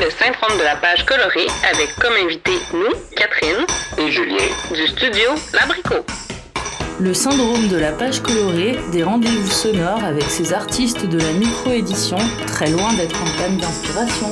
[0.00, 3.66] le syndrome de la page colorée avec comme invité nous, Catherine
[3.98, 6.04] et Julien du studio L'Abricot.
[7.00, 12.18] Le syndrome de la page colorée, des rendez-vous sonores avec ces artistes de la micro-édition,
[12.46, 14.30] très loin d'être en panne d'inspiration.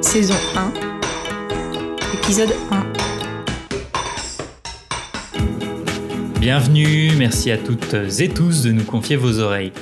[0.00, 0.72] Saison 1,
[2.14, 2.86] épisode 1.
[6.38, 9.72] Bienvenue, merci à toutes et tous de nous confier vos oreilles.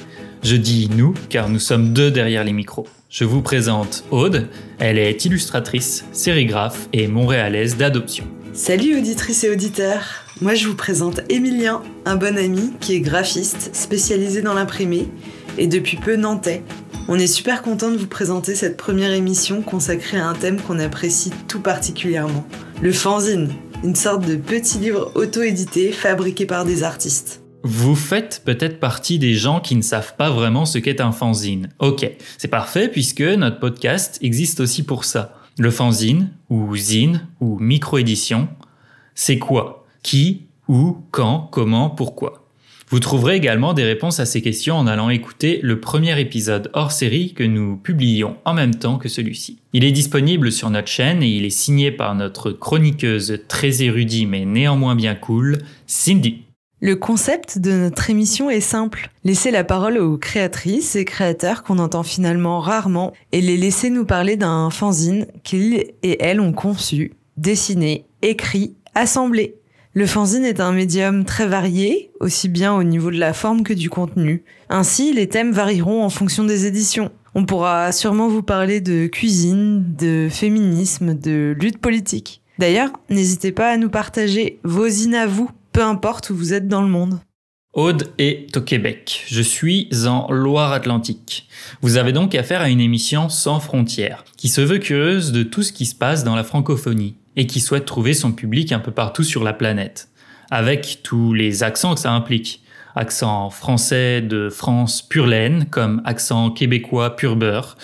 [0.43, 2.87] Je dis nous car nous sommes deux derrière les micros.
[3.11, 4.47] Je vous présente Aude,
[4.79, 8.25] elle est illustratrice, sérigraphe et montréalaise d'adoption.
[8.53, 10.05] Salut auditrices et auditeurs,
[10.41, 15.09] moi je vous présente Emilien, un bon ami qui est graphiste spécialisé dans l'imprimé
[15.59, 16.63] et depuis peu nantais.
[17.09, 20.79] On est super content de vous présenter cette première émission consacrée à un thème qu'on
[20.79, 22.47] apprécie tout particulièrement,
[22.81, 23.49] le fanzine,
[23.83, 27.40] une sorte de petit livre auto-édité fabriqué par des artistes.
[27.63, 31.69] Vous faites peut-être partie des gens qui ne savent pas vraiment ce qu'est un fanzine.
[31.79, 35.37] Ok, c'est parfait puisque notre podcast existe aussi pour ça.
[35.59, 38.49] Le fanzine, ou zine, ou micro-édition,
[39.15, 39.85] c'est quoi?
[40.03, 42.47] Qui Où Quand Comment Pourquoi?
[42.89, 46.91] Vous trouverez également des réponses à ces questions en allant écouter le premier épisode hors
[46.91, 49.59] série que nous publions en même temps que celui-ci.
[49.73, 54.29] Il est disponible sur notre chaîne et il est signé par notre chroniqueuse très érudite
[54.29, 56.50] mais néanmoins bien cool, Cindy.
[56.83, 59.11] Le concept de notre émission est simple.
[59.23, 64.07] Laisser la parole aux créatrices et créateurs qu'on entend finalement rarement et les laisser nous
[64.07, 69.57] parler d'un fanzine qu'ils et elles ont conçu, dessiné, écrit, assemblé.
[69.93, 73.75] Le fanzine est un médium très varié, aussi bien au niveau de la forme que
[73.75, 74.43] du contenu.
[74.71, 77.11] Ainsi, les thèmes varieront en fonction des éditions.
[77.35, 82.41] On pourra sûrement vous parler de cuisine, de féminisme, de lutte politique.
[82.59, 86.69] D'ailleurs, n'hésitez pas à nous partager vos zines à vous peu importe où vous êtes
[86.69, 87.21] dans le monde.
[87.73, 89.25] Aude est au Québec.
[89.29, 91.47] Je suis en Loire-Atlantique.
[91.83, 95.63] Vous avez donc affaire à une émission sans frontières, qui se veut curieuse de tout
[95.63, 98.91] ce qui se passe dans la francophonie, et qui souhaite trouver son public un peu
[98.91, 100.09] partout sur la planète,
[100.51, 102.63] avec tous les accents que ça implique.
[102.97, 107.77] Accent français de France pure laine, comme accent québécois pur beurre.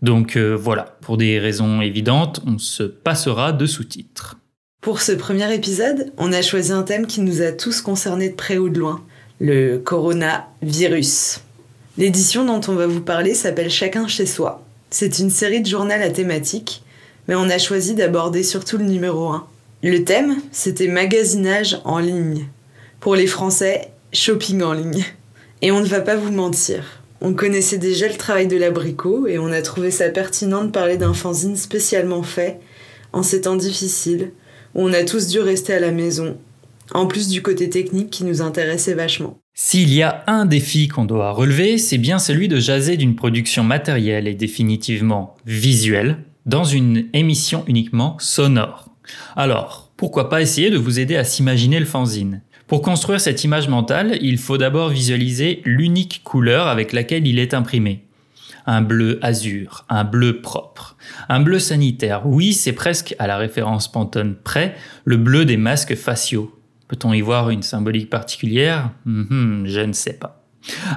[0.00, 4.36] Donc euh, voilà, pour des raisons évidentes, on se passera de sous-titres.
[4.84, 8.34] Pour ce premier épisode, on a choisi un thème qui nous a tous concernés de
[8.34, 9.02] près ou de loin,
[9.40, 11.40] le coronavirus.
[11.96, 14.62] L'édition dont on va vous parler s'appelle Chacun chez soi.
[14.90, 16.82] C'est une série de journaux à thématique,
[17.26, 19.46] mais on a choisi d'aborder surtout le numéro 1.
[19.84, 22.46] Le thème, c'était magasinage en ligne.
[23.00, 25.02] Pour les Français, shopping en ligne.
[25.62, 27.00] Et on ne va pas vous mentir.
[27.22, 30.98] On connaissait déjà le travail de l'abricot et on a trouvé ça pertinent de parler
[30.98, 32.60] d'un fanzine spécialement fait
[33.14, 34.30] en ces temps difficiles
[34.74, 36.36] on a tous dû rester à la maison,
[36.92, 39.38] en plus du côté technique qui nous intéressait vachement.
[39.54, 43.62] S'il y a un défi qu'on doit relever, c'est bien celui de jaser d'une production
[43.62, 48.90] matérielle et définitivement visuelle dans une émission uniquement sonore.
[49.36, 52.42] Alors, pourquoi pas essayer de vous aider à s'imaginer le fanzine?
[52.66, 57.54] Pour construire cette image mentale, il faut d'abord visualiser l'unique couleur avec laquelle il est
[57.54, 58.03] imprimé
[58.66, 60.96] un bleu azur, un bleu propre,
[61.28, 62.26] un bleu sanitaire.
[62.26, 66.58] Oui, c'est presque à la référence Pantone près, le bleu des masques faciaux.
[66.88, 68.90] Peut-on y voir une symbolique particulière?
[69.04, 70.40] Mhm, Je ne sais pas.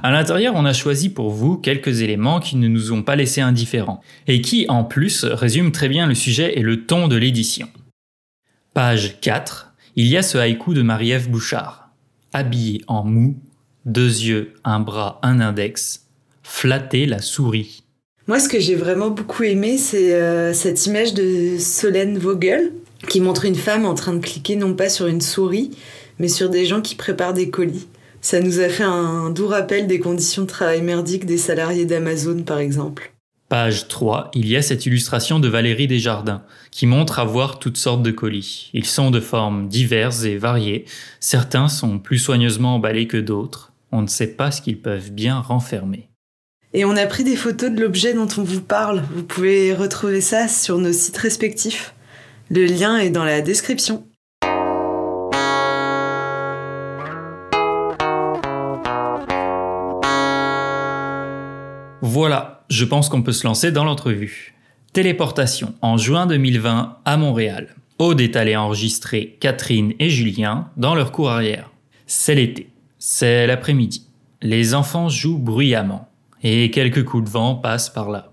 [0.02, 3.42] À l'intérieur, on a choisi pour vous quelques éléments qui ne nous ont pas laissé
[3.42, 7.68] indifférents, et qui, en plus, résument très bien le sujet et le ton de l'édition.
[8.74, 11.90] Page 4, il y a ce haïku de Marie-Ève Bouchard.
[12.32, 13.42] Habillé en mou,
[13.86, 16.07] deux yeux, un bras, un index,
[16.48, 17.84] flatter la souris.
[18.28, 22.72] Moi, ce que j'ai vraiment beaucoup aimé, c'est euh, cette image de Solène Vogel
[23.08, 25.72] qui montre une femme en train de cliquer non pas sur une souris,
[26.20, 27.88] mais sur des gens qui préparent des colis.
[28.22, 32.42] Ça nous a fait un doux rappel des conditions de travail merdiques des salariés d'Amazon,
[32.44, 33.14] par exemple.
[33.50, 38.04] Page 3, il y a cette illustration de Valérie Desjardins, qui montre avoir toutes sortes
[38.04, 38.72] de colis.
[38.74, 40.84] Ils sont de formes diverses et variées.
[41.22, 43.72] Certains sont plus soigneusement emballés que d'autres.
[43.94, 46.10] On ne sait pas ce qu'ils peuvent bien renfermer.
[46.74, 49.04] Et on a pris des photos de l'objet dont on vous parle.
[49.14, 51.94] Vous pouvez retrouver ça sur nos sites respectifs.
[52.50, 54.06] Le lien est dans la description.
[62.02, 64.54] Voilà, je pense qu'on peut se lancer dans l'entrevue.
[64.92, 67.76] Téléportation en juin 2020 à Montréal.
[67.98, 71.72] Aude est allée enregistrer Catherine et Julien dans leur cour arrière.
[72.08, 72.70] C'est l'été.
[73.00, 74.06] C'est l'après-midi.
[74.42, 76.07] Les enfants jouent bruyamment
[76.44, 78.32] et quelques coups de vent passent par là,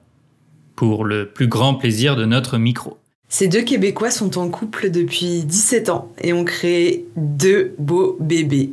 [0.76, 2.98] pour le plus grand plaisir de notre micro.
[3.28, 8.70] Ces deux Québécois sont en couple depuis 17 ans et ont créé deux beaux bébés.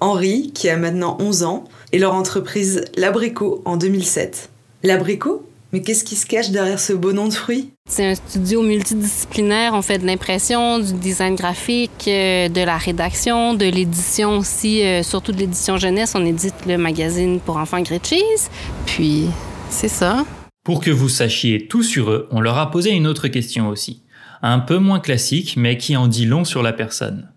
[0.00, 4.50] Henri, qui a maintenant 11 ans, et leur entreprise L'Abricot en 2007.
[4.82, 7.72] L'Abricot Mais qu'est-ce qui se cache derrière ce beau nom de fruit?
[7.90, 9.74] C'est un studio multidisciplinaire.
[9.74, 15.02] On fait de l'impression, du design graphique, euh, de la rédaction, de l'édition aussi, euh,
[15.02, 16.12] surtout de l'édition jeunesse.
[16.14, 18.50] On édite le magazine pour enfants Great Cheese.
[18.86, 19.26] Puis,
[19.68, 20.24] c'est ça.
[20.64, 24.04] Pour que vous sachiez tout sur eux, on leur a posé une autre question aussi.
[24.42, 27.32] Un peu moins classique, mais qui en dit long sur la personne.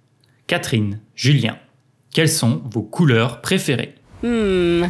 [0.45, 1.57] Catherine, Julien,
[2.13, 3.95] quelles sont vos couleurs préférées?
[4.21, 4.83] Hmm.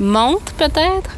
[0.00, 1.10] Monte, peut-être?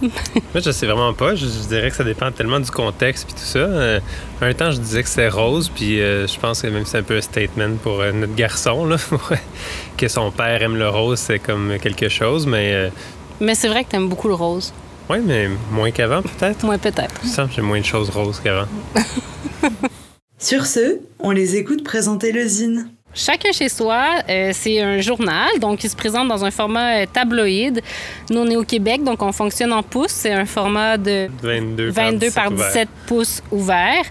[0.00, 1.34] Moi, je sais vraiment pas.
[1.34, 3.58] Je, je dirais que ça dépend tellement du contexte puis tout ça.
[3.58, 4.00] Euh,
[4.40, 7.02] un temps, je disais que c'est rose, puis euh, je pense que même c'est un
[7.02, 8.96] peu un statement pour euh, notre garçon, là,
[9.96, 12.72] que son père aime le rose, c'est comme quelque chose, mais...
[12.74, 12.88] euh,
[13.40, 14.72] Mais c'est vrai que t'aimes beaucoup le rose.
[15.10, 16.64] ouais, mais moins qu'avant, peut-être?
[16.64, 17.14] Moi, peut-être.
[17.22, 18.66] Je sens que j'ai moins de choses roses qu'avant.
[20.38, 22.88] Sur ce, on les écoute présenter le zine.
[23.12, 27.06] Chacun chez soi, euh, c'est un journal, donc il se présente dans un format euh,
[27.12, 27.82] tabloïd.
[28.30, 30.12] Nous, on est au Québec, donc on fonctionne en pouces.
[30.12, 32.66] C'est un format de 22, 22 par ouvert.
[32.68, 34.04] 17 pouces ouvert.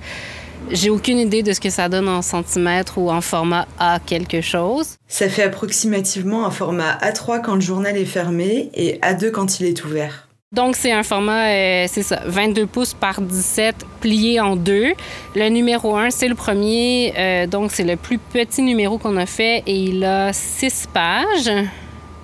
[0.71, 4.41] J'ai aucune idée de ce que ça donne en centimètres ou en format A quelque
[4.41, 4.97] chose.
[5.07, 9.67] Ça fait approximativement un format A3 quand le journal est fermé et A2 quand il
[9.67, 10.28] est ouvert.
[10.51, 14.93] Donc, c'est un format, euh, c'est ça, 22 pouces par 17 plié en deux.
[15.35, 17.13] Le numéro 1, c'est le premier.
[17.15, 21.51] euh, donc, c'est le plus petit numéro qu'on a fait et il a 6 pages.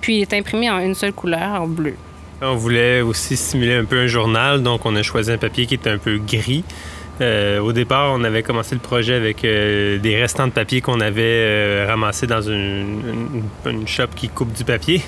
[0.00, 1.94] Puis, il est imprimé en une seule couleur, en bleu.
[2.42, 5.74] On voulait aussi simuler un peu un journal, donc on a choisi un papier qui
[5.74, 6.64] était un peu gris.
[7.20, 11.00] Euh, au départ, on avait commencé le projet avec euh, des restants de papier qu'on
[11.00, 13.00] avait euh, ramassés dans une,
[13.64, 14.98] une, une shop qui coupe du papier.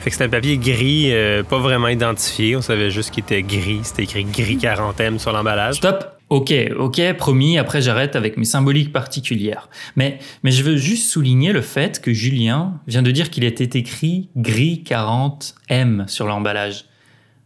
[0.00, 2.56] Fait que c'était un papier gris, euh, pas vraiment identifié.
[2.56, 3.80] On savait juste qu'il était gris.
[3.82, 5.76] C'était écrit gris 40M sur l'emballage.
[5.76, 9.68] Stop Ok, ok, promis, après j'arrête avec mes symboliques particulières.
[9.94, 13.78] Mais, mais je veux juste souligner le fait que Julien vient de dire qu'il était
[13.78, 16.86] écrit gris 40M sur l'emballage.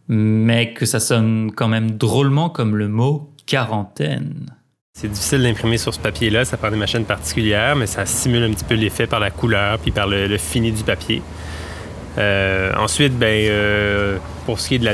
[0.08, 3.30] Mais que ça sonne quand même drôlement comme le mot
[4.92, 6.44] C'est difficile d'imprimer sur ce papier-là.
[6.44, 9.78] Ça prend des machines particulières, mais ça simule un petit peu l'effet par la couleur
[9.78, 11.22] puis par le, fini du papier.
[12.18, 14.84] Euh, ensuite, ben, euh, pour ce qui est de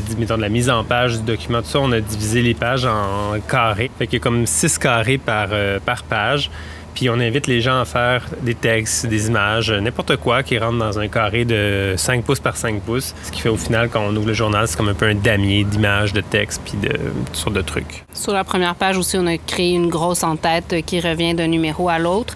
[0.41, 3.91] la, mise en page du document, tout ça, on a divisé les pages en carrés.
[3.99, 6.51] Fait qu'il y a comme six carrés par, euh, par page.
[6.97, 10.79] Puis on invite les gens à faire des textes, des images, n'importe quoi qui rentre
[10.79, 13.15] dans un carré de 5 pouces par 5 pouces.
[13.23, 15.15] Ce qui fait au final, quand on ouvre le journal, c'est comme un peu un
[15.15, 16.97] damier d'images, de textes, puis de
[17.27, 18.07] toutes sortes de trucs.
[18.15, 21.91] Sur la première page aussi, on a créé une grosse en-tête qui revient d'un numéro
[21.91, 22.35] à l'autre,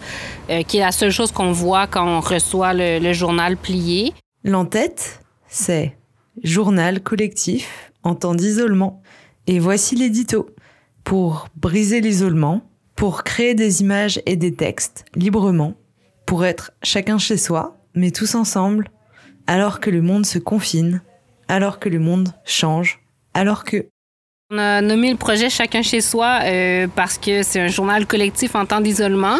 [0.50, 4.12] euh, qui est la seule chose qu'on voit quand on reçoit le, le journal plié.
[4.44, 5.96] L'entête, c'est
[6.42, 9.00] journal collectif en temps d'isolement.
[9.46, 10.50] Et voici l'édito.
[11.02, 12.60] Pour briser l'isolement,
[13.00, 15.72] pour créer des images et des textes librement,
[16.26, 18.90] pour être chacun chez soi, mais tous ensemble,
[19.46, 21.00] alors que le monde se confine,
[21.48, 23.00] alors que le monde change,
[23.32, 23.88] alors que
[24.52, 28.56] On a nommé le projet Chacun chez soi euh, parce que c'est un journal collectif
[28.56, 29.36] en temps d'isolement.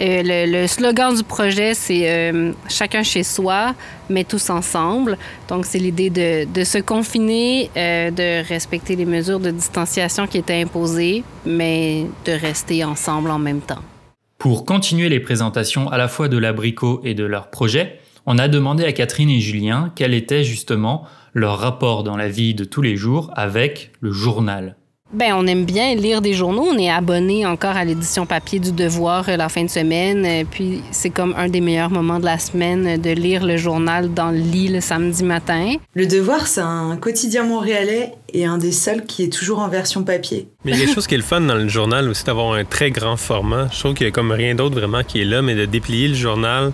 [0.00, 3.74] Euh, le, slogan du projet, c'est euh, Chacun chez soi,
[4.08, 5.18] mais tous ensemble.
[5.48, 10.62] Donc, c'est l'idée de, de se confiner, de respecter les mesures de distanciation qui étaient
[10.62, 13.82] imposées, mais de rester ensemble en même temps.
[14.38, 18.48] Pour continuer les présentations à la fois de l'abricot et de leur projet, on a
[18.48, 22.82] demandé à Catherine et Julien quel était justement leur rapport dans la vie de tous
[22.82, 24.76] les jours avec le journal.
[25.12, 26.66] Ben, on aime bien lire des journaux.
[26.68, 30.26] On est abonné encore à l'édition papier du Devoir euh, la fin de semaine.
[30.26, 33.56] Euh, Puis c'est comme un des meilleurs moments de la semaine euh, de lire le
[33.56, 35.74] journal dans le lit le samedi matin.
[35.94, 40.02] le devoir, c'est un quotidien montréalais et un des seuls qui est toujours en version
[40.02, 40.48] papier.
[40.64, 42.52] Mais il y a quelque chose qui est le fun dans le journal aussi, d'avoir
[42.54, 43.68] un très grand format.
[43.72, 46.08] Je trouve qu'il y a comme rien d'autre vraiment qui est là, mais de déplier
[46.08, 46.72] le journal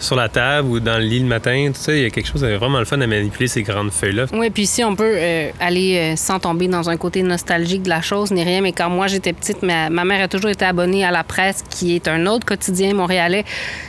[0.00, 2.26] sur la table ou dans le lit le matin, tout ça, il y a quelque
[2.26, 4.26] chose de vraiment le fun à manipuler ces grandes feuilles-là.
[4.32, 7.88] Oui, puis ici, on peut euh, aller euh, sans tomber dans un côté nostalgique de
[7.88, 8.60] la chose, ni rien.
[8.60, 11.64] Mais quand moi, j'étais petite, ma, ma mère a toujours été abonnée à La Presse,
[11.70, 13.44] qui est un autre quotidien montréalais.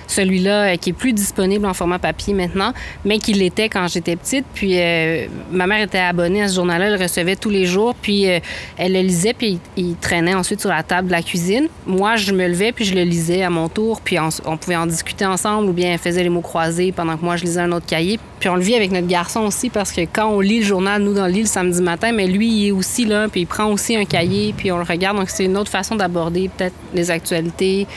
[0.08, 4.16] Celui-là, euh, qui est plus disponible en format papier maintenant, mais qui l'était quand j'étais
[4.16, 4.46] petite.
[4.54, 7.96] Puis euh, ma mère était abonnée à ce journal-là, recevait tous les jours.
[8.02, 8.40] Puis euh,
[8.78, 11.68] elle le lisait, puis il, il traînait ensuite sur la table de la cuisine.
[11.86, 14.02] Moi, je me levais, puis je le lisais à mon tour.
[14.02, 17.18] Puis on, on pouvait en discuter ensemble, ou bien elle faisait les mots croisés pendant
[17.18, 18.20] que moi, je lisais un autre cahier.
[18.40, 21.02] Puis on le vit avec notre garçon aussi, parce que quand on lit le journal,
[21.02, 23.48] nous, dans le lit le samedi matin, mais lui, il est aussi là, puis il
[23.48, 25.18] prend aussi un cahier, puis on le regarde.
[25.18, 27.88] Donc c'est une autre façon d'aborder peut-être les actualités.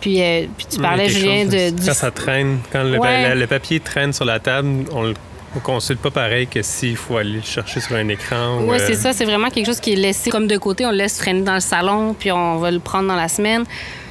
[0.00, 3.34] Puis, euh, puis tu parlais, Julien, de, du Quand ça traîne, quand le, Ouais.
[3.34, 5.14] le- le papier traîne sur la table, on le
[5.56, 8.58] on consulte pas pareil que s'il faut aller le chercher sur un écran.
[8.60, 9.12] ou, Oui, euh, c'est ça.
[9.12, 10.86] C'est vraiment quelque chose qui est laissé comme de côté.
[10.86, 13.64] On le laisse traîner dans le salon, puis on va le prendre dans la semaine.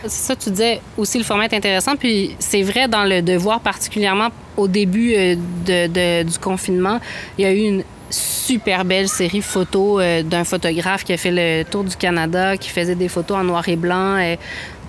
[0.04, 1.96] C'est ça, tu disais aussi, le format est intéressant.
[1.96, 7.00] Puis c'est vrai dans le devoir, particulièrement au début euh, de, de- du confinement,
[7.38, 11.32] il y a eu une super belle série photos euh, d'un photographe qui a fait
[11.32, 14.18] le tour du Canada, qui faisait des photos en noir et blanc.
[14.18, 14.36] euh,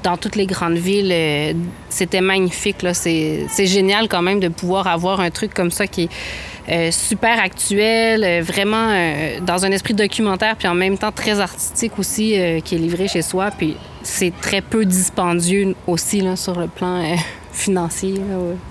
[0.02, 1.52] dans toutes les grandes villes, euh,
[1.88, 2.83] c'était magnifique.
[2.83, 2.95] là.
[2.95, 6.09] C'est génial quand même de pouvoir avoir un truc comme ça qui est
[6.69, 8.90] euh, super actuel, euh, vraiment
[9.45, 13.23] dans un esprit documentaire, puis en même temps très artistique aussi, qui est livré chez
[13.23, 13.50] soi.
[13.50, 17.02] Puis c'est très peu dispendieux aussi là, sur le plan
[17.52, 18.14] financier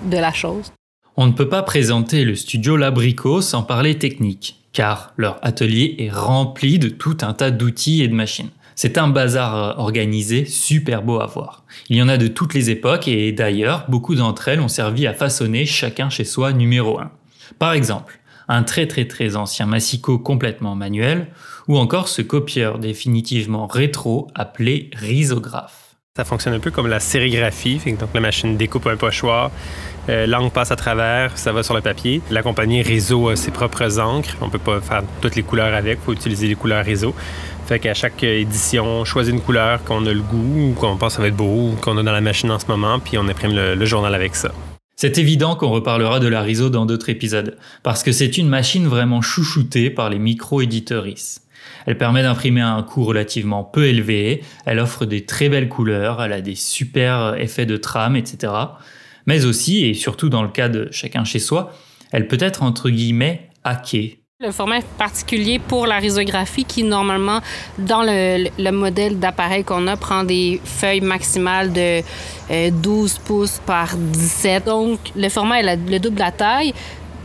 [0.04, 0.72] de la chose.
[1.16, 6.10] On ne peut pas présenter le studio Labrico sans parler technique, car leur atelier est
[6.10, 8.50] rempli de tout un tas d'outils et de machines.
[8.74, 11.64] C'est un bazar euh, organisé super beau à voir.
[11.88, 15.06] Il y en a de toutes les époques et d'ailleurs, beaucoup d'entre elles ont servi
[15.06, 17.10] à façonner chacun chez soi numéro 1.
[17.58, 21.28] Par exemple, un très très très ancien massicot complètement manuel
[21.68, 25.90] ou encore ce copieur définitivement rétro appelé risographe.
[26.16, 27.80] Ça fonctionne un peu comme la sérigraphie.
[27.98, 29.52] Donc la machine découpe un pochoir,
[30.08, 32.20] euh, l'encre passe à travers, ça va sur le papier.
[32.30, 34.36] La compagnie Réseau a ses propres encres.
[34.40, 37.14] On peut pas faire toutes les couleurs avec, faut utiliser les couleurs Réseau.
[37.70, 41.12] Fait qu'à chaque édition, on choisit une couleur qu'on a le goût ou qu'on pense
[41.12, 43.16] que ça va être beau ou qu'on a dans la machine en ce moment, puis
[43.16, 44.50] on imprime le, journal avec ça.
[44.96, 48.88] C'est évident qu'on reparlera de la RISO dans d'autres épisodes, parce que c'est une machine
[48.88, 51.46] vraiment chouchoutée par les micro-éditeuristes.
[51.86, 56.20] Elle permet d'imprimer à un coût relativement peu élevé, elle offre des très belles couleurs,
[56.20, 58.52] elle a des super effets de trame, etc.
[59.26, 61.72] Mais aussi, et surtout dans le cas de chacun chez soi,
[62.10, 64.19] elle peut être entre guillemets hackée.
[64.42, 67.40] Le format est particulier pour la risographie qui, normalement,
[67.76, 72.00] dans le, le modèle d'appareil qu'on a, prend des feuilles maximales de
[72.50, 74.64] euh, 12 pouces par 17.
[74.64, 76.72] Donc, le format est le double de la taille.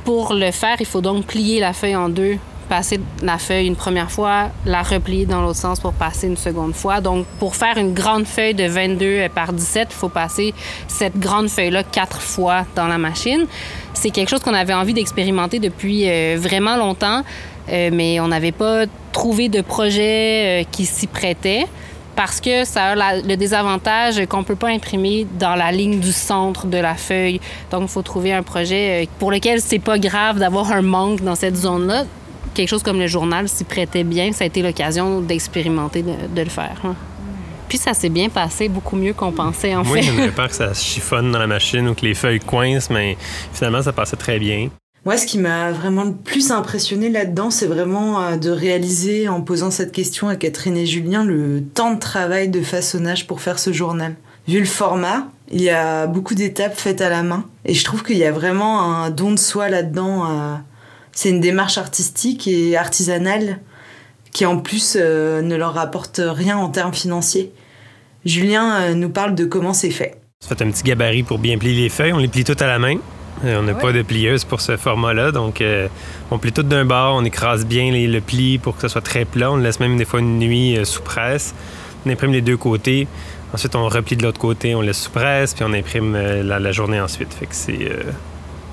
[0.03, 2.35] Pour le faire, il faut donc plier la feuille en deux,
[2.67, 6.75] passer la feuille une première fois, la replier dans l'autre sens pour passer une seconde
[6.75, 6.99] fois.
[6.99, 10.53] Donc, pour faire une grande feuille de 22 par 17, il faut passer
[10.89, 13.47] cette grande feuille-là quatre fois dans la machine.
[13.95, 17.23] C'est quelque chose qu'on avait envie d'expérimenter depuis euh, vraiment longtemps,
[17.69, 21.65] euh, mais on n'avait pas trouvé de projet euh, qui s'y prêtait
[22.15, 26.11] parce que ça a le désavantage qu'on ne peut pas imprimer dans la ligne du
[26.11, 27.41] centre de la feuille.
[27.71, 31.35] Donc, il faut trouver un projet pour lequel c'est pas grave d'avoir un manque dans
[31.35, 32.05] cette zone-là.
[32.53, 34.31] Quelque chose comme le journal s'y prêtait bien.
[34.31, 36.79] Ça a été l'occasion d'expérimenter de, de le faire.
[36.85, 36.95] hein.
[37.67, 40.03] Puis ça s'est bien passé, beaucoup mieux qu'on pensait en Moi, fait.
[40.03, 43.17] j'avais peur que ça se chiffonne dans la machine ou que les feuilles coincent, mais
[43.53, 44.69] finalement, ça passait très bien.
[45.05, 49.41] Moi, ce qui m'a vraiment le plus impressionné là-dedans, c'est vraiment euh, de réaliser, en
[49.41, 53.59] posant cette question à Catherine et Julien, le temps de travail de façonnage pour faire
[53.59, 54.15] ce journal.
[54.47, 57.45] Vu le format, il y a beaucoup d'étapes faites à la main.
[57.65, 60.25] Et je trouve qu'il y a vraiment un don de soi là-dedans.
[60.25, 60.55] euh,
[61.11, 63.59] C'est une démarche artistique et artisanale
[64.35, 67.51] qui, en plus, euh, ne leur rapporte rien en termes financiers.
[68.25, 70.17] Julien euh, nous parle de comment c'est fait.
[70.43, 72.11] On fait un petit gabarit pour bien plier les feuilles.
[72.11, 72.97] On les plie toutes à la main.
[73.45, 75.87] Euh, on n'a pas de plieuse pour ce format-là, donc euh,
[76.31, 79.01] on plie tout d'un bord, on écrase bien les- le pli pour que ce soit
[79.01, 79.51] très plat.
[79.51, 81.53] On le laisse même des fois une nuit euh, sous presse.
[82.05, 83.07] On imprime les deux côtés.
[83.53, 86.59] Ensuite, on replie de l'autre côté, on laisse sous presse, puis on imprime euh, la,
[86.59, 87.33] la journée ensuite.
[87.33, 88.03] Fait que c'est euh,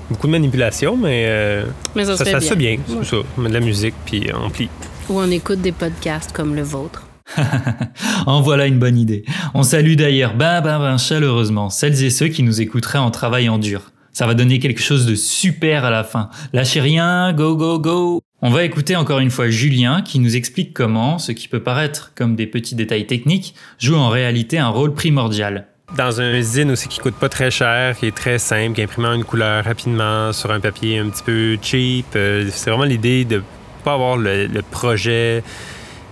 [0.09, 1.65] beaucoup de manipulation, mais euh,
[1.95, 2.47] Mais ça, ça, se fait ça bien.
[2.47, 2.71] se fait bien.
[2.97, 3.03] Ouais.
[3.03, 3.21] C'est ça.
[3.37, 4.69] On met de la musique, puis on plie.
[5.09, 7.07] Ou on écoute des podcasts comme le vôtre.
[8.25, 9.25] En voilà une bonne idée.
[9.53, 13.57] On salue d'ailleurs ben ben ben chaleureusement celles et ceux qui nous écouteraient en travaillant
[13.57, 13.91] dur.
[14.13, 16.29] Ça va donner quelque chose de super à la fin.
[16.53, 18.21] Lâchez rien, go go go.
[18.41, 22.11] On va écouter encore une fois Julien qui nous explique comment ce qui peut paraître
[22.15, 25.67] comme des petits détails techniques joue en réalité un rôle primordial.
[25.97, 29.05] Dans un zine aussi qui coûte pas très cher, qui est très simple, qui imprime
[29.05, 32.05] une couleur rapidement sur un papier un petit peu cheap.
[32.15, 33.43] euh, c'est vraiment l'idée de
[33.83, 35.43] pas avoir le, le projet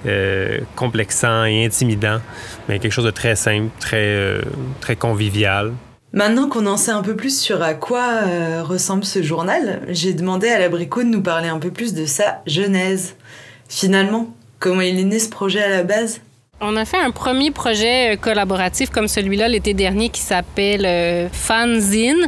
[0.06, 2.20] euh, complexant et intimidant,
[2.68, 4.42] mais quelque chose de très simple, très, euh,
[4.80, 5.74] très convivial.
[6.14, 10.14] Maintenant qu'on en sait un peu plus sur à quoi euh, ressemble ce journal, j'ai
[10.14, 13.16] demandé à l'abricot de nous parler un peu plus de sa genèse.
[13.70, 16.20] Finalement, comment il est né ce projet à la base?
[16.60, 22.28] On a fait un premier projet collaboratif comme celui-là l'été dernier qui s'appelle euh, Fanzine,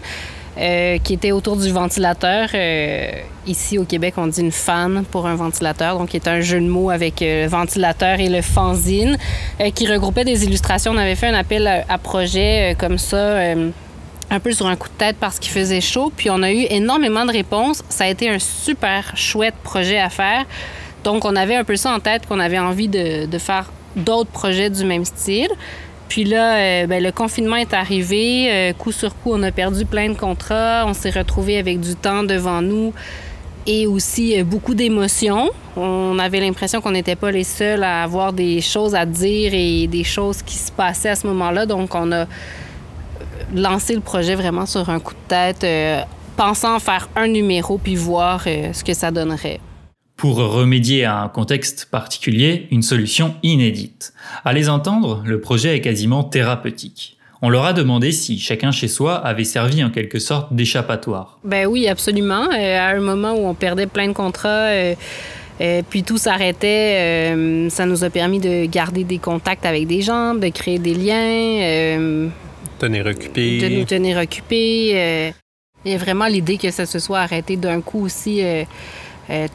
[0.58, 2.50] euh, qui était autour du ventilateur.
[2.54, 3.12] Euh,
[3.48, 6.60] ici au Québec, on dit une fan pour un ventilateur, donc qui est un jeu
[6.60, 9.18] de mots avec euh, le ventilateur et le fanzine,
[9.74, 10.92] qui regroupait des illustrations.
[10.92, 13.38] On avait fait un appel à, projet comme ça.
[14.30, 16.12] un peu sur un coup de tête parce qu'il faisait chaud.
[16.16, 17.84] Puis on a eu énormément de réponses.
[17.90, 20.46] Ça a été un super chouette projet à faire.
[21.04, 24.70] Donc on avait un peu ça en tête qu'on avait envie de faire d'autres projets
[24.70, 25.50] du même style.
[26.08, 28.48] Puis là, euh, ben, le confinement est arrivé.
[28.52, 30.86] Euh, coup sur coup, on a perdu plein de contrats.
[30.88, 32.94] On s'est retrouvé avec du temps devant nous
[33.66, 35.50] et aussi euh, beaucoup d'émotions.
[35.76, 39.88] On avait l'impression qu'on n'était pas les seuls à avoir des choses à dire et
[39.88, 41.66] des choses qui se passaient à ce moment-là.
[41.66, 42.28] Donc on a
[43.56, 45.66] lancé le projet vraiment sur un coup de tête,
[46.36, 49.60] pensant faire un numéro puis voir ce que ça donnerait.
[50.16, 54.14] Pour remédier à un contexte particulier, une solution inédite.
[54.46, 57.18] À les entendre, le projet est quasiment thérapeutique.
[57.46, 61.40] On leur a demandé si chacun chez soi avait servi en quelque sorte d'échappatoire.
[61.44, 62.48] Ben oui, absolument.
[62.50, 64.96] Euh, à un moment où on perdait plein de contrats, euh,
[65.60, 67.36] euh, puis tout s'arrêtait,
[67.70, 72.30] ça nous a permis de garder des contacts avec des gens, de créer des liens.
[72.80, 73.60] tenir occupés.
[73.60, 75.34] De nous tenir occupés.
[75.84, 78.42] Il y a vraiment l'idée que ça se soit arrêté d'un coup aussi.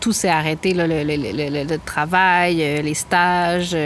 [0.00, 3.76] Tout s'est arrêté, le, travail, les stages.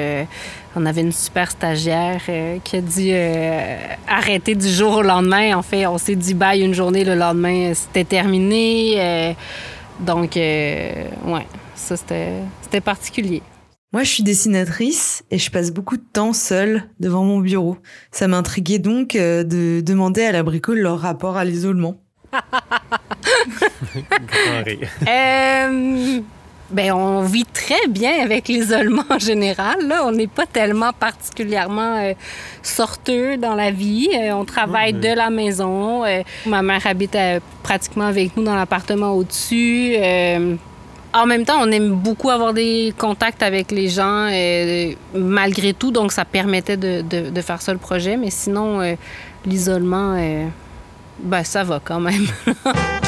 [0.75, 3.77] On avait une super stagiaire euh, qui a dit euh,
[4.09, 5.55] arrêter du jour au lendemain.
[5.55, 8.95] En fait, on s'est dit bye une journée, le lendemain, c'était terminé.
[8.97, 9.33] Euh,
[10.01, 13.43] donc, ouais, ça, c'était particulier.
[13.93, 17.77] Moi, je suis dessinatrice et je passe beaucoup de temps seule devant mon bureau.
[18.11, 22.02] Ça m'intriguait donc de demander à la bricole leur rapport à l'isolement.
[25.09, 26.21] Euh,
[26.71, 29.87] ben, on vit très bien avec l'isolement en général.
[29.87, 30.05] Là.
[30.07, 32.15] On n'est pas tellement particulièrement euh,
[32.63, 34.09] sorteux dans la vie.
[34.15, 36.05] Euh, on travaille de la maison.
[36.47, 37.17] Ma mère habite
[37.63, 39.97] pratiquement avec nous dans l'appartement au-dessus.
[41.15, 44.31] en même temps, on aime beaucoup avoir des contacts avec les gens
[45.15, 48.17] malgré tout, donc ça permettait de, de, faire ça le projet.
[48.17, 48.97] Mais sinon,
[49.45, 50.17] l'isolement,
[51.23, 52.27] ben, ça va quand même.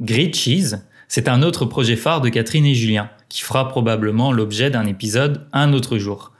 [0.00, 0.76] Great Cheese,
[1.08, 5.46] c'est un autre projet phare de Catherine et Julien, qui fera probablement l'objet d'un épisode
[5.52, 6.32] un autre jour.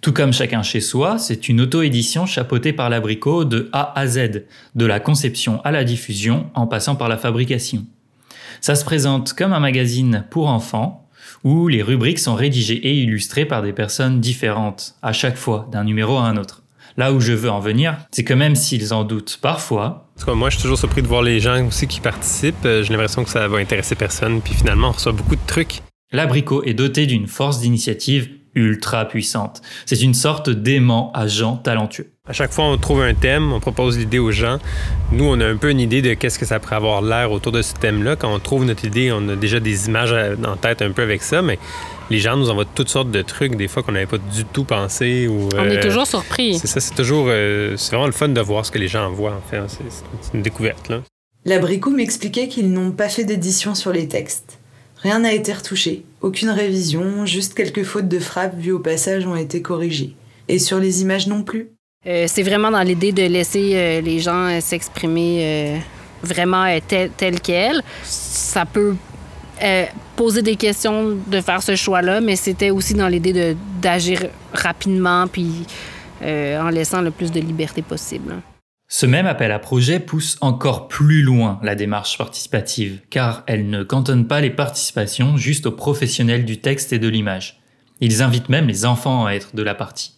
[0.00, 4.44] Tout comme chacun chez soi, c'est une auto-édition chapeautée par l'abricot de A à Z,
[4.74, 7.86] de la conception à la diffusion en passant par la fabrication.
[8.60, 11.05] Ça se présente comme un magazine pour enfants,
[11.44, 15.84] où les rubriques sont rédigées et illustrées par des personnes différentes, à chaque fois, d'un
[15.84, 16.62] numéro à un autre.
[16.96, 20.56] Là où je veux en venir, c'est que même s'ils en doutent parfois, moi, je
[20.56, 22.64] suis toujours surpris de voir les gens aussi qui participent.
[22.64, 24.40] Euh, j'ai l'impression que ça va intéresser personne.
[24.40, 25.82] Puis finalement, on reçoit beaucoup de trucs.
[26.10, 29.60] L'abricot est doté d'une force d'initiative ultra puissante.
[29.84, 32.10] C'est une sorte d'aimant à gens talentueux.
[32.28, 34.58] À chaque fois, on trouve un thème, on propose l'idée aux gens.
[35.12, 37.52] Nous, on a un peu une idée de qu'est-ce que ça pourrait avoir l'air autour
[37.52, 38.16] de ce thème-là.
[38.16, 40.12] Quand on trouve notre idée, on a déjà des images
[40.44, 41.56] en tête un peu avec ça, mais
[42.10, 44.64] les gens nous envoient toutes sortes de trucs, des fois qu'on n'avait pas du tout
[44.64, 45.28] pensé.
[45.28, 46.58] Ou, on est euh, toujours surpris.
[46.58, 47.26] C'est ça, c'est toujours.
[47.28, 49.60] Euh, c'est vraiment le fun de voir ce que les gens envoient, en fait.
[50.20, 51.02] C'est une découverte, là.
[51.44, 54.58] L'abricot m'expliquait qu'ils n'ont pas fait d'édition sur les textes.
[54.96, 59.36] Rien n'a été retouché, aucune révision, juste quelques fautes de frappe vues au passage ont
[59.36, 60.16] été corrigées.
[60.48, 61.70] Et sur les images non plus.
[62.06, 65.80] Euh, c'est vraiment dans l'idée de laisser les gens s'exprimer
[66.22, 67.82] vraiment tel, tel quel.
[68.04, 68.94] Ça peut
[69.62, 75.26] euh, poser des questions de faire ce choix-là, mais c'était aussi dans l'idée d'agir rapidement
[75.28, 75.66] puis
[76.22, 78.34] euh, en laissant le plus de liberté possible.
[78.88, 83.82] Ce même appel à projet pousse encore plus loin la démarche participative, car elle ne
[83.82, 87.60] cantonne pas les participations juste aux professionnels du texte et de l'image.
[88.00, 90.15] Ils invitent même les enfants à être de la partie.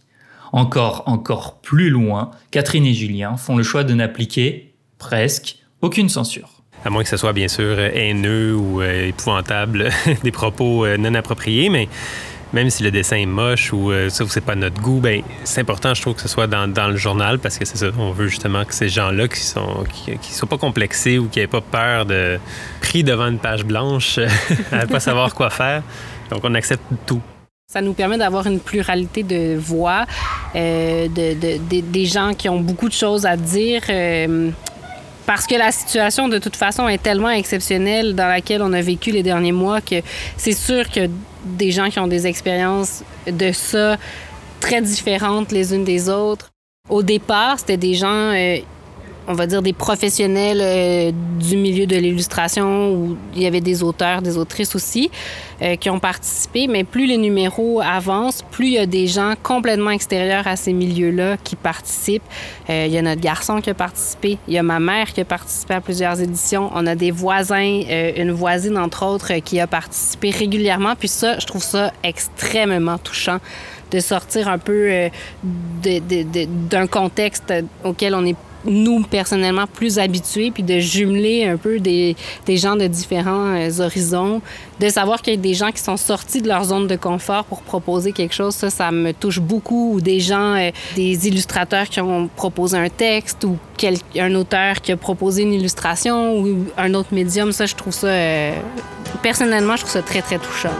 [0.52, 6.58] Encore, encore plus loin, Catherine et Julien font le choix de n'appliquer, presque, aucune censure
[6.84, 9.90] à moins que ce soit bien sûr haineux ou euh, épouvantable,
[10.22, 11.88] des propos euh, non appropriés, mais
[12.52, 15.60] même si le dessin est moche ou euh, ça c'est pas notre goût, ben c'est
[15.60, 18.28] important je trouve que ce soit dans, le journal parce que c'est ça, on veut
[18.28, 22.38] justement que ces gens-là qui sont qui, pas complexés ou qui aient pas peur de
[22.80, 24.18] pris devant une page blanche
[24.72, 25.82] à pas savoir quoi faire.
[26.30, 27.22] Donc on accepte tout.
[27.70, 30.06] Ça nous permet d'avoir une pluralité de voix,
[30.54, 33.82] de, de, des gens qui ont beaucoup de choses à dire
[35.26, 39.10] parce que la situation, de toute façon, est tellement exceptionnelle dans laquelle on a vécu
[39.10, 39.96] les derniers mois que
[40.38, 41.10] c'est sûr que
[41.44, 43.98] des gens qui ont des expériences de ça
[44.60, 46.48] très différentes les unes des autres.
[46.88, 48.60] Au départ, c'était des gens euh,
[49.28, 53.82] on va dire, des professionnels euh, du milieu de l'illustration, où il y avait des
[53.82, 55.10] auteurs, des autrices aussi,
[55.60, 56.66] euh, qui ont participé.
[56.66, 60.72] Mais plus les numéros avancent, plus il y a des gens complètement extérieurs à ces
[60.72, 62.22] milieux-là qui participent.
[62.70, 65.20] Euh, il y a notre garçon qui a participé, il y a ma mère qui
[65.20, 66.70] a participé à plusieurs éditions.
[66.74, 67.82] On a des voisins,
[68.16, 70.94] une voisine, entre autres, qui a participé régulièrement.
[70.98, 73.38] Puis ça, je trouve ça extrêmement touchant
[73.90, 75.10] de sortir un peu
[75.82, 77.52] d'un contexte
[77.84, 78.36] auquel on est
[78.68, 83.80] nous, personnellement, plus habitués, puis de jumeler un peu des, des gens de différents euh,
[83.80, 84.40] horizons,
[84.80, 87.44] de savoir qu'il y a des gens qui sont sortis de leur zone de confort
[87.44, 89.94] pour proposer quelque chose, ça, ça me touche beaucoup.
[89.94, 94.80] Ou des gens, euh, des illustrateurs qui ont proposé un texte, ou quel, un auteur
[94.80, 98.52] qui a proposé une illustration, ou un autre médium, ça, je trouve ça, euh,
[99.22, 100.70] personnellement, je trouve ça très, très touchant.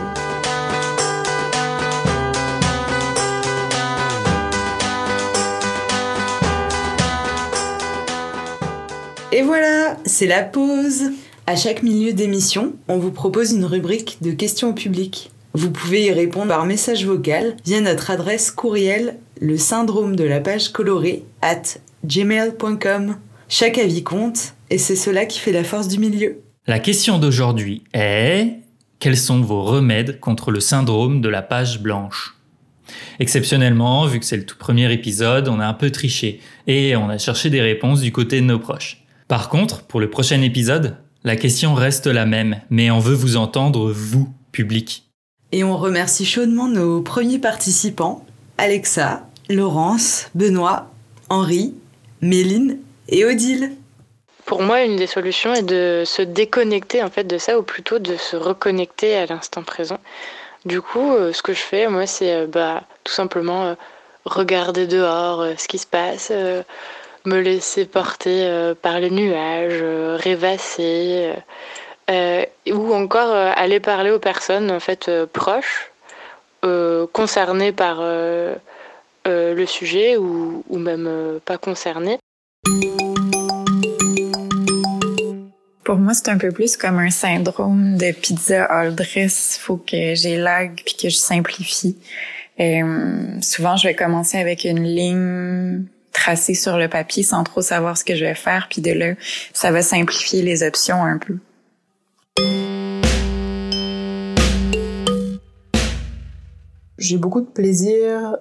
[9.38, 11.12] Et voilà, c'est la pause.
[11.46, 15.30] À chaque milieu d'émission, on vous propose une rubrique de questions au public.
[15.52, 20.40] Vous pouvez y répondre par message vocal via notre adresse courriel le syndrome de la
[20.40, 21.62] page colorée at
[22.04, 23.14] gmail.com.
[23.48, 26.40] Chaque avis compte et c'est cela qui fait la force du milieu.
[26.66, 28.54] La question d'aujourd'hui est
[28.98, 32.34] quels sont vos remèdes contre le syndrome de la page blanche?
[33.20, 37.08] Exceptionnellement, vu que c'est le tout premier épisode, on a un peu triché et on
[37.08, 39.04] a cherché des réponses du côté de nos proches.
[39.28, 43.36] Par contre, pour le prochain épisode, la question reste la même, mais on veut vous
[43.36, 45.04] entendre, vous, public.
[45.52, 48.24] Et on remercie chaudement nos premiers participants,
[48.56, 50.90] Alexa, Laurence, Benoît,
[51.28, 51.74] Henri,
[52.22, 53.72] Méline et Odile.
[54.46, 57.98] Pour moi, une des solutions est de se déconnecter en fait de ça, ou plutôt
[57.98, 59.98] de se reconnecter à l'instant présent.
[60.64, 63.74] Du coup, euh, ce que je fais, moi, c'est euh, bah, tout simplement euh,
[64.24, 66.32] regarder dehors ce qui se passe,
[67.28, 69.82] me laisser porter par les nuages,
[70.22, 71.32] rêvasser,
[72.10, 75.90] ou encore aller parler aux personnes en fait proches,
[77.12, 82.18] concernées par le sujet ou, ou même pas concernées.
[85.88, 89.58] Pour moi, c'est un peu plus comme un syndrome de pizza all dress.
[89.58, 91.96] Faut que j'élague puis que je simplifie.
[92.60, 95.86] Euh, souvent, je vais commencer avec une ligne
[96.18, 99.14] tracée sur le papier sans trop savoir ce que je vais faire, puis de là,
[99.52, 101.38] ça va simplifier les options un peu.
[106.98, 108.36] J'ai beaucoup de plaisir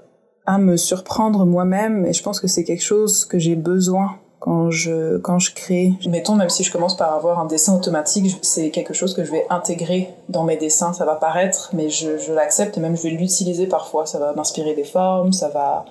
[0.47, 4.71] à me surprendre moi-même et je pense que c'est quelque chose que j'ai besoin quand
[4.71, 5.93] je quand je crée.
[6.07, 9.31] Mettons même si je commence par avoir un dessin automatique, c'est quelque chose que je
[9.31, 10.93] vais intégrer dans mes dessins.
[10.93, 14.05] Ça va paraître, mais je, je l'accepte et même je vais l'utiliser parfois.
[14.05, 15.83] Ça va m'inspirer des formes, ça va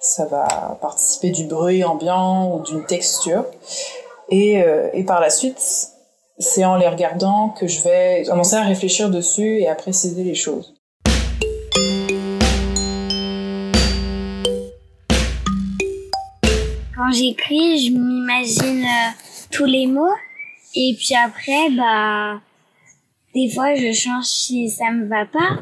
[0.00, 3.44] ça va participer du bruit ambiant ou d'une texture.
[4.28, 5.60] Et, euh, et par la suite,
[6.38, 10.34] c'est en les regardant que je vais commencer à réfléchir dessus et à préciser les
[10.34, 10.74] choses.
[17.10, 19.10] Quand j'écris, je m'imagine euh,
[19.50, 20.14] tous les mots.
[20.76, 22.40] Et puis après, bah,
[23.34, 25.58] des fois, je change si ça me va pas.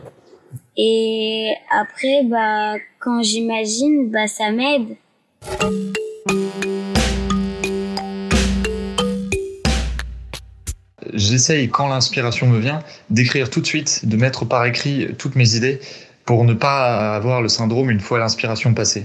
[0.77, 4.97] Et après, bah, quand j'imagine, bah, ça m'aide.
[11.15, 15.55] J'essaye, quand l'inspiration me vient, d'écrire tout de suite, de mettre par écrit toutes mes
[15.55, 15.81] idées
[16.27, 19.05] pour ne pas avoir le syndrome une fois l'inspiration passée.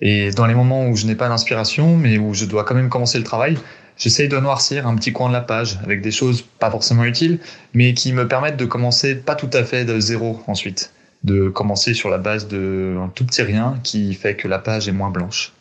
[0.00, 2.90] Et dans les moments où je n'ai pas d'inspiration, mais où je dois quand même
[2.90, 3.56] commencer le travail,
[3.96, 7.38] j'essaye de noircir un petit coin de la page avec des choses pas forcément utiles,
[7.72, 10.92] mais qui me permettent de commencer pas tout à fait de zéro ensuite.
[11.24, 14.92] De commencer sur la base d'un tout petit rien qui fait que la page est
[14.92, 15.52] moins blanche.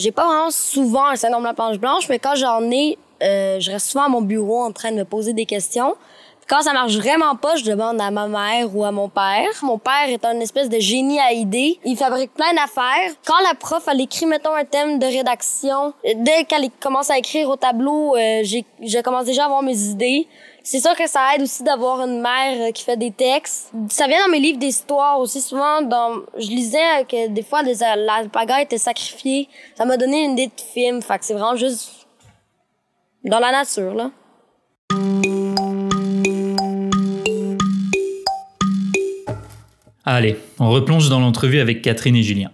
[0.00, 3.58] J'ai pas vraiment souvent un syndrome de la page blanche, mais quand j'en ai, euh,
[3.58, 5.96] je reste souvent à mon bureau en train de me poser des questions.
[6.48, 9.50] Quand ça marche vraiment pas, je demande à ma mère ou à mon père.
[9.60, 11.78] Mon père est un espèce de génie à idées.
[11.84, 13.12] Il fabrique plein d'affaires.
[13.26, 17.50] Quand la prof, elle écrit, mettons, un thème de rédaction, dès qu'elle commence à écrire
[17.50, 20.26] au tableau, euh, je commence déjà à avoir mes idées.
[20.62, 23.70] C'est sûr que ça aide aussi d'avoir une mère euh, qui fait des textes.
[23.90, 25.42] Ça vient dans mes livres d'histoire aussi.
[25.42, 29.50] Souvent, dans, je lisais que des fois, les, la pagaille était sacrifiée.
[29.76, 31.02] Ça m'a donné une idée de film.
[31.02, 32.06] Fait que c'est vraiment juste
[33.24, 34.10] dans la nature, là.
[40.10, 42.50] Allez, on replonge dans l'entrevue avec Catherine et Julien.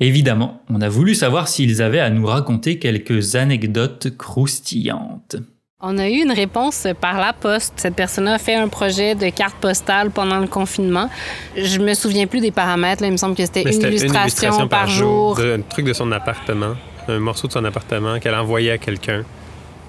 [0.00, 5.36] Évidemment, on a voulu savoir s'ils avaient à nous raconter quelques anecdotes croustillantes.
[5.80, 7.74] On a eu une réponse par la poste.
[7.76, 11.08] Cette personne a fait un projet de carte postale pendant le confinement.
[11.56, 13.04] Je me souviens plus des paramètres.
[13.04, 15.38] Il me semble que c'était une, illustration par, jour.
[15.38, 16.74] un truc de son appartement,
[17.06, 19.24] un morceau de son appartement qu'elle envoyait à quelqu'un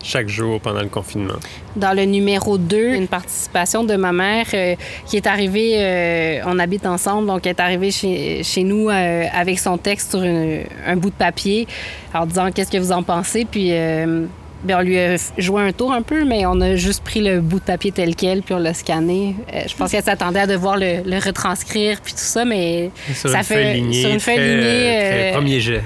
[0.03, 1.35] chaque jour pendant le confinement.
[1.75, 6.59] Dans le numéro 2, une participation de ma mère euh, qui est arrivée, euh, on
[6.59, 10.95] habite ensemble, donc elle est arrivée chez, chez nous euh, avec son texte sur un
[10.95, 11.67] bout de papier
[12.13, 15.91] en disant qu'est-ce que vous en pensez, puis ben, on lui a joué un tour
[15.91, 18.59] un peu, mais on a juste pris le bout de papier tel quel, puis on
[18.59, 19.35] l'a scanné.
[19.67, 23.81] je pense qu'elle s'attendait à devoir le, le, retranscrire, puis tout ça, mais ça fait
[23.91, 25.31] sur une feuille lignée.
[25.33, 25.81] premier jet.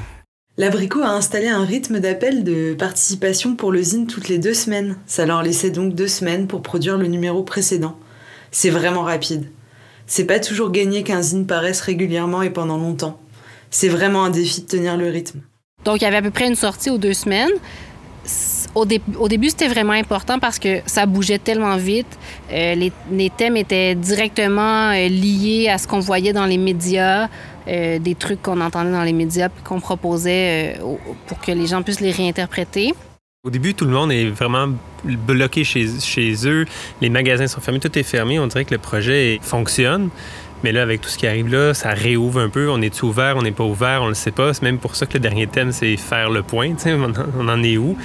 [0.58, 4.96] L'abricot a installé un rythme d'appel de participation pour le zine toutes les deux semaines.
[5.06, 8.00] Ça leur laissait donc deux semaines pour produire le numéro précédent.
[8.52, 9.50] C'est vraiment rapide.
[10.08, 13.20] C'est pas toujours gagné qu'un zine paraisse régulièrement et pendant longtemps.
[13.70, 15.42] C'est vraiment un défi de tenir le rythme.
[15.84, 17.52] Donc, il y avait à peu près une sortie aux deux semaines.
[18.76, 22.20] Au, début, c'était vraiment important parce que ça bougeait tellement vite.
[22.52, 22.76] Euh,
[23.10, 27.30] les, thèmes étaient directement euh, liés à ce qu'on voyait dans les médias.
[27.68, 30.78] euh, des trucs qu'on entendait dans les médias puis qu'on proposait
[31.26, 32.94] pour que les gens puissent les réinterpréter.
[33.44, 34.68] Au début, tout le monde est vraiment
[35.04, 36.66] bloqué chez, chez eux.
[37.02, 38.40] Les magasins sont fermés, tout est fermé.
[38.40, 40.10] On dirait que le projet fonctionne.
[40.66, 42.72] Mais là, avec tout ce qui arrive là, ça réouvre un peu.
[42.72, 44.52] On est ouvert, on n'est pas ouvert, on le sait pas.
[44.52, 46.74] C'est même pour ça que le dernier thème, c'est faire le point.
[47.38, 47.96] On en est où?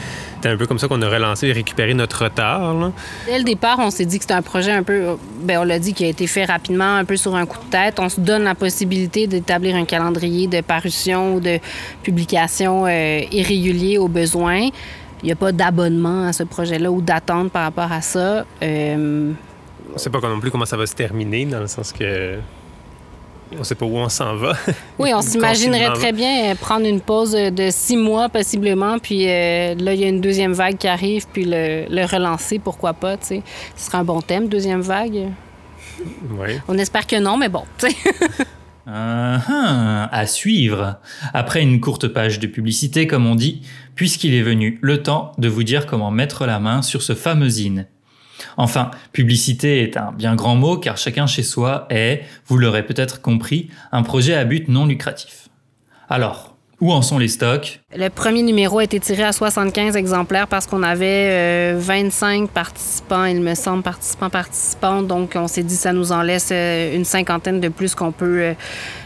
[0.43, 2.93] C'est un peu comme ça qu'on a relancé et récupéré notre retard.
[3.25, 5.79] Dès le départ, on s'est dit que c'était un projet un peu, ben on l'a
[5.79, 7.99] dit, qui a été fait rapidement, un peu sur un coup de tête.
[7.99, 11.61] On se donne la possibilité d'établir un calendrier de parution ou de
[12.03, 14.69] publication euh, irrégulier au besoin.
[15.23, 18.45] Il n'y a pas d'abonnement à ce projet-là ou d'attente par rapport à ça.
[18.63, 19.33] Euh,
[19.91, 22.39] on ne sait pas non plus comment ça va se terminer, dans le sens que
[23.59, 24.53] on sait pas où on s'en va.
[24.99, 29.95] Oui, on s'imaginerait très bien prendre une pause de six mois possiblement, puis euh, là,
[29.95, 33.43] il y a une deuxième vague qui arrive, puis le, relancer, pourquoi pas, tu sais.
[33.77, 35.29] Ce serait un bon thème, deuxième vague.
[36.39, 36.49] Oui.
[36.69, 37.97] On espère que non, mais bon, tu sais.
[38.87, 39.39] Uh
[40.11, 40.97] à suivre.
[41.33, 43.63] Après une courte page de publicité, comme on dit,
[43.95, 47.61] puisqu'il est venu le temps de vous dire comment mettre la main sur ce fameux
[47.61, 47.85] in.
[48.57, 53.21] Enfin, publicité est un bien grand mot car chacun chez soi est, vous l'aurez peut-être
[53.21, 55.49] compris, un projet à but non lucratif.
[56.09, 56.51] Alors,
[56.81, 57.81] où en sont les stocks?
[57.95, 63.25] Le premier numéro a été tiré à 75 exemplaires parce qu'on avait 25 euh, participants,
[63.27, 65.03] il me semble, participants, participants.
[65.03, 68.41] Donc, on s'est dit ça nous en laisse euh, une cinquantaine de plus qu'on peut
[68.41, 68.55] euh,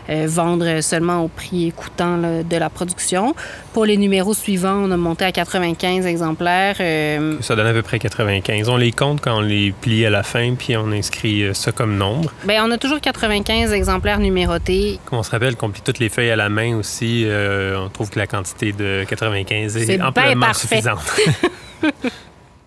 [0.09, 3.35] vendre seulement au prix coûtant de la production.
[3.73, 6.77] Pour les numéros suivants, on a monté à 95 exemplaires.
[6.81, 8.69] Euh, ça donne à peu près 95.
[8.69, 11.73] On les compte quand on les plie à la fin, puis on inscrit euh, ça
[11.73, 12.33] comme nombre.
[12.47, 14.99] Bien, on a toujours 95 exemplaires numérotés.
[15.07, 18.11] Comme on se rappelle qu'on plie toutes les feuilles à la main aussi, on trouve
[18.11, 20.99] que la quantité de 95 est, amplement suffisante.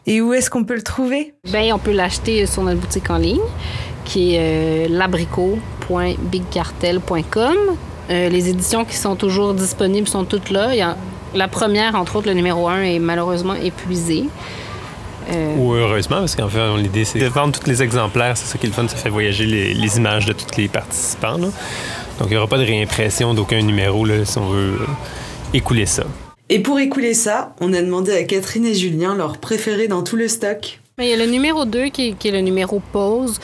[0.05, 1.33] Et où est-ce qu'on peut le trouver?
[1.43, 3.41] Bien, on peut l'acheter sur notre boutique en ligne
[4.07, 7.57] qui est l'abricot www.bigcartel.com.
[8.09, 10.69] Euh, les éditions qui sont toujours disponibles sont toutes là.
[10.73, 10.95] Il y a,
[11.35, 14.25] la première, entre autres, le numéro 1, est malheureusement épuisée.
[15.29, 18.37] Euh, Ou heureusement, parce qu'en fait, l'idée, c'est de vendre tous les exemplaires.
[18.37, 21.37] C'est ça qui est le fun, ça fait voyager les, images de tous les participants.
[21.37, 21.51] Donc,
[22.21, 24.85] il n'y aura pas de réimpression d'aucun numéro là, si on veut euh,
[25.53, 26.03] écouler ça.
[26.49, 30.15] Et pour écouler ça, on a demandé à Catherine et Julien leur préféré dans tout
[30.15, 30.79] le stock.
[30.97, 33.37] Il y a le numéro 2 qui, qui est le numéro pause.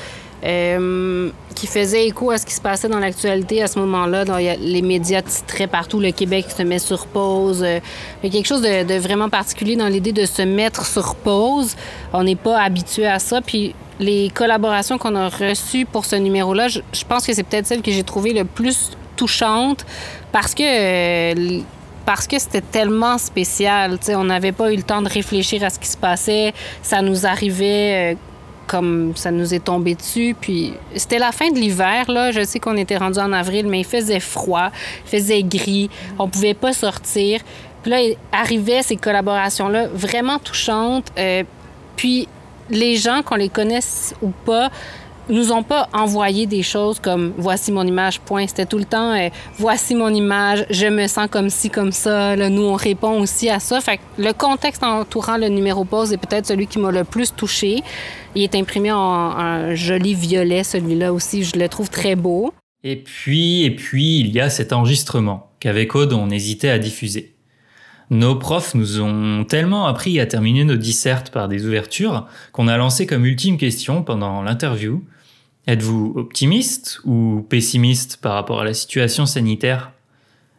[0.46, 4.26] Euh, qui faisait écho à ce qui se passait dans l'actualité à ce moment-là.
[4.60, 7.64] Les médias titraient partout, le Québec se met sur pause.
[7.64, 7.80] Euh,
[8.22, 11.76] il y a quelque chose de, vraiment particulier dans l'idée de se mettre sur pause.
[12.12, 13.40] On n'est pas habitué à ça.
[13.42, 17.82] Puis les collaborations qu'on a reçues pour ce numéro-là, je, pense que c'est peut-être celle
[17.82, 19.86] que j'ai trouvée le plus touchante
[20.32, 20.64] parce que...
[20.64, 21.62] Euh,
[22.06, 23.98] parce que c'était tellement spécial.
[24.10, 26.54] on n'avait pas eu le temps de réfléchir à ce qui se passait.
[26.82, 28.18] Ça nous arrivait
[28.68, 30.36] comme ça nous est tombé dessus.
[30.40, 32.32] Puis c'était la fin de l'hiver, là.
[32.32, 34.70] Je sais qu'on était rendu en avril, mais il faisait froid,
[35.06, 37.42] il faisait gris, on pouvait pas sortir.
[37.82, 37.98] Puis là,
[38.32, 41.12] arrivaient ces collaborations-là vraiment touchantes.
[41.18, 41.44] Euh,
[41.96, 42.28] puis
[42.70, 44.72] les gens, qu'on les connaisse ou pas,
[45.30, 48.48] nous ont pas envoyé des choses comme voici mon image, point.
[48.48, 52.36] C'était tout le temps euh, voici mon image, je me sens comme ci, comme ça.
[52.36, 53.82] Là, nous, on répond aussi à ça.
[53.82, 57.34] Fait que le contexte entourant le numéro pause est peut-être celui qui m'a le plus
[57.34, 57.84] touché.
[58.36, 61.44] Il est imprimé en joli violet, celui-là aussi.
[61.44, 62.54] Je le trouve très beau.
[62.84, 67.34] Et puis, et puis, il y a cet enregistrement qu'avec Aude, on hésitait à diffuser.
[68.10, 72.78] Nos profs nous ont tellement appris à terminer nos dissertes par des ouvertures qu'on a
[72.78, 75.04] lancé comme ultime question pendant l'interview
[75.66, 79.94] Êtes-vous optimiste ou pessimiste par rapport à la situation sanitaire?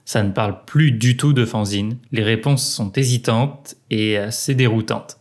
[0.06, 1.98] Ça ne parle plus du tout de fanzine.
[2.10, 5.18] Les réponses sont hésitantes et assez déroutantes.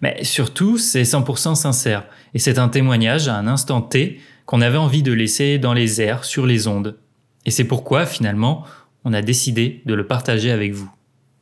[0.00, 2.06] Mais surtout, c'est 100% sincère.
[2.34, 6.00] Et c'est un témoignage à un instant T qu'on avait envie de laisser dans les
[6.00, 6.96] airs, sur les ondes.
[7.46, 8.64] Et c'est pourquoi, finalement,
[9.04, 10.90] on a décidé de le partager avec vous.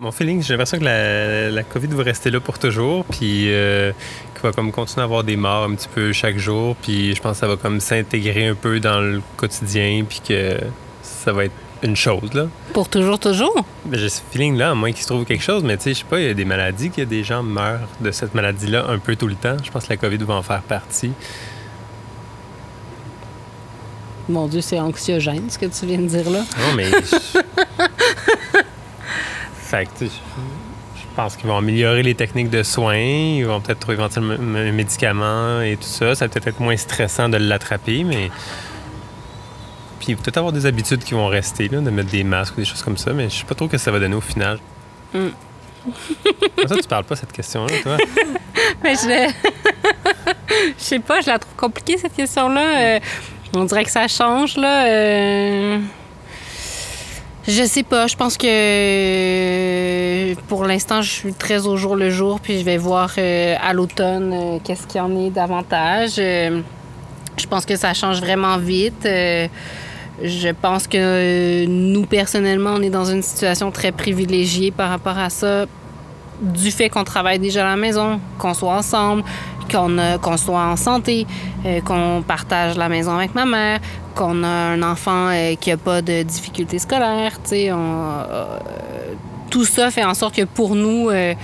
[0.04, 3.90] Mon feeling, j'ai l'impression que la, la, COVID va rester là pour toujours, puis euh,
[4.34, 7.22] qu'il va comme continuer à avoir des morts un petit peu chaque jour, puis je
[7.22, 10.58] pense que ça va comme s'intégrer un peu dans le quotidien, puis que
[11.00, 12.48] ça va être une chose, là.
[12.74, 13.64] Pour toujours, toujours?
[13.86, 15.98] Ben, j'ai ce feeling-là, à moins qu'il se trouve quelque chose, mais tu sais, je
[16.00, 18.34] sais pas, il y a des maladies, qu'il y a des gens meurent de cette
[18.34, 19.56] maladie-là un peu tout le temps.
[19.64, 21.12] Je pense que la COVID va en faire partie.
[24.28, 26.40] Mon Dieu, c'est anxiogène, ce que tu viens de dire là.
[26.40, 26.90] Non, mais...
[29.82, 34.72] je pense qu'ils vont améliorer les techniques de soins, ils vont peut-être trouver éventuellement un
[34.72, 36.14] médicament et tout ça.
[36.14, 38.30] Ça va peut-être être moins stressant de l'attraper, mais.
[39.98, 42.60] Puis il va peut-être avoir des habitudes qui vont rester, de mettre des masques ou
[42.60, 44.20] des choses comme ça, mais je sais pas trop ce que ça va donner au
[44.20, 44.58] final.
[45.14, 45.28] Mm.
[46.66, 47.96] ça, tu parles pas cette question-là, toi?
[48.82, 49.32] mais je.
[50.78, 52.96] je sais pas, je la trouve compliquée, cette question-là.
[52.96, 53.00] Euh,
[53.54, 54.86] on dirait que ça change, là.
[54.86, 55.78] Euh,
[57.46, 58.06] Je sais pas.
[58.06, 62.78] Je pense que pour l'instant, je suis très au jour le jour, puis je vais
[62.78, 66.14] voir euh, à l'automne euh, qu'est-ce qu'il y en est davantage.
[66.18, 66.62] Euh,
[67.36, 69.02] je pense que ça change vraiment vite.
[69.04, 75.28] je pense que nous, personnellement, on est dans une situation très privilégiée par rapport à
[75.28, 75.66] ça,
[76.40, 79.24] du fait qu'on travaille déjà à la maison, qu'on soit ensemble,
[79.70, 81.26] qu'on soit en santé,
[81.84, 83.80] qu'on partage la maison avec ma mère,
[84.14, 87.38] qu'on a un enfant euh, qui n'a pas de difficultés scolaires.
[87.52, 88.56] Euh,
[89.50, 91.34] tout ça fait en sorte que pour nous, euh,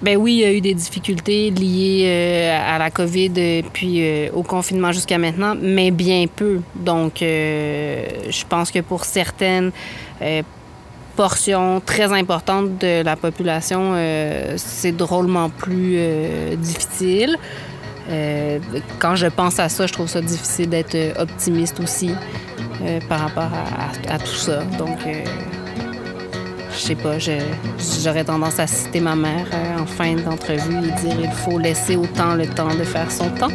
[0.00, 4.00] ben oui, il y a eu des difficultés liées à la COVID puis
[4.32, 6.60] au confinement jusqu'à maintenant, mais bien peu.
[6.76, 9.72] Donc, je pense que pour certaines
[11.16, 13.94] portions très importantes de la population,
[14.56, 15.98] c'est drôlement plus
[16.58, 17.36] difficile.
[18.08, 18.58] Euh,
[18.98, 22.10] quand je pense à ça, je trouve ça difficile d'être euh, optimiste aussi
[22.82, 23.50] euh, par rapport
[24.08, 24.62] à, tout ça.
[24.78, 24.98] Donc,
[26.72, 29.46] je sais pas, j'aurais tendance à citer ma mère
[29.78, 33.50] en fin d'entrevue et dire il faut laisser autant le temps de faire son temps.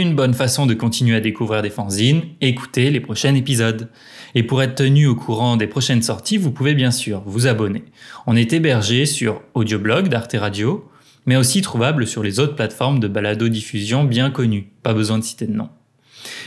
[0.00, 3.88] Une bonne façon de continuer à découvrir des fanzines, écoutez les prochains épisodes.
[4.34, 7.84] Et pour être tenu au courant des prochaines sorties, vous pouvez bien sûr vous abonner.
[8.26, 10.90] On est hébergé sur Audioblog d'Arte Radio,
[11.26, 14.72] mais aussi trouvable sur les autres plateformes de balado-diffusion bien connues.
[14.82, 15.68] Pas besoin de citer de nom.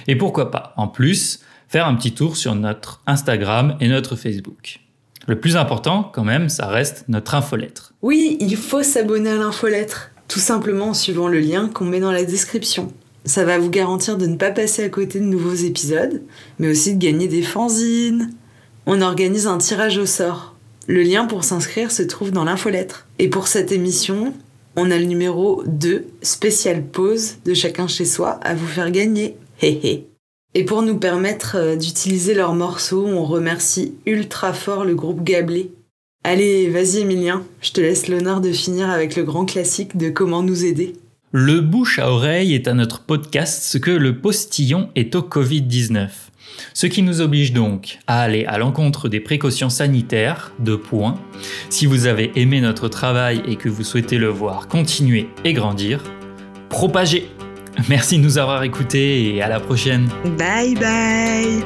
[0.10, 4.82] Et pourquoi pas, en plus, faire un petit tour sur notre Instagram et notre Facebook.
[5.26, 7.94] Le plus important, quand même, ça reste notre infolettre.
[8.02, 12.12] Oui, il faut s'abonner à l'infolettre, tout simplement en suivant le lien qu'on met dans
[12.12, 12.92] la description.
[13.26, 16.22] Ça va vous garantir de ne pas passer à côté de nouveaux épisodes,
[16.60, 18.32] mais aussi de gagner des fanzines.
[18.86, 20.56] On organise un tirage au sort.
[20.88, 23.08] Le lien pour s'inscrire se trouve dans l'infolettre.
[23.20, 24.34] Et pour cette émission,
[24.78, 29.36] on a le numéro 2, spécial pause de chacun chez soi, à vous faire gagner.
[30.54, 35.72] Et pour nous permettre euh, d'utiliser leurs morceaux, on remercie ultra fort le groupe Gablé.
[36.24, 40.44] Allez, vas-y Emilien, je te laisse l'honneur de finir avec le grand classique de Comment
[40.44, 40.94] nous aider.
[41.34, 46.08] Le bouche à oreille est à notre podcast ce que le postillon est au Covid-19.
[46.74, 51.16] Ce qui nous oblige donc à aller à l'encontre des précautions sanitaires, de points.
[51.70, 56.02] Si vous avez aimé notre travail et que vous souhaitez le voir continuer et grandir,
[56.70, 57.30] propagez.
[57.90, 60.08] Merci de nous avoir écoutés et à la prochaine.
[60.38, 61.62] Bye bye